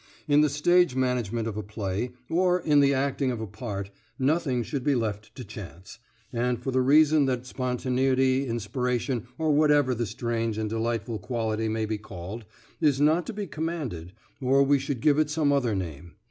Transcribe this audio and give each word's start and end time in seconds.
In 0.27 0.41
the 0.41 0.49
stage 0.49 0.95
management 0.95 1.47
of 1.47 1.55
a 1.57 1.61
play, 1.61 2.09
or 2.27 2.59
in 2.59 2.79
the 2.79 2.91
acting 2.91 3.29
of 3.29 3.39
a 3.39 3.45
part, 3.45 3.91
nothing 4.17 4.63
should 4.63 4.83
be 4.83 4.95
left 4.95 5.35
to 5.35 5.43
chance, 5.43 5.99
and 6.33 6.57
for 6.59 6.71
the 6.71 6.81
reason 6.81 7.25
that 7.27 7.45
spontaneity, 7.45 8.47
inspiration, 8.47 9.27
or 9.37 9.51
whatever 9.51 9.93
the 9.93 10.07
strange 10.07 10.57
and 10.57 10.71
delightful 10.71 11.19
quality 11.19 11.69
may 11.69 11.85
be 11.85 11.99
called, 11.99 12.45
is 12.79 12.99
not 12.99 13.27
to 13.27 13.33
be 13.33 13.45
commanded, 13.45 14.13
or 14.41 14.63
we 14.63 14.79
should 14.79 15.01
give 15.01 15.19
it 15.19 15.29
some 15.29 15.51
other 15.53 15.75
name. 15.75 16.13